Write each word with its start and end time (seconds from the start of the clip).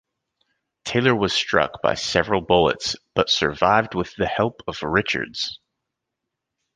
Taylor 0.83 1.13
was 1.15 1.31
struck 1.31 1.79
by 1.83 1.93
several 1.93 2.41
bullets 2.41 2.95
but 3.13 3.29
survived 3.29 3.93
with 3.93 4.15
the 4.15 4.25
help 4.25 4.61
of 4.67 4.81
Richards. 4.81 5.59